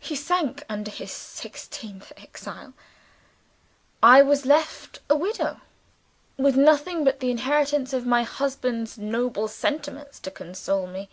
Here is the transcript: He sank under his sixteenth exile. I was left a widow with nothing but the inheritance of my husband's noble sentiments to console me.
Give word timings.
He 0.00 0.16
sank 0.16 0.64
under 0.70 0.90
his 0.90 1.12
sixteenth 1.12 2.10
exile. 2.16 2.72
I 4.02 4.22
was 4.22 4.46
left 4.46 5.00
a 5.10 5.14
widow 5.14 5.60
with 6.38 6.56
nothing 6.56 7.04
but 7.04 7.20
the 7.20 7.30
inheritance 7.30 7.92
of 7.92 8.06
my 8.06 8.22
husband's 8.22 8.96
noble 8.96 9.46
sentiments 9.46 10.20
to 10.20 10.30
console 10.30 10.86
me. 10.86 11.10